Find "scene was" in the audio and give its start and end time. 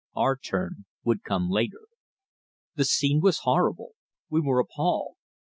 2.85-3.41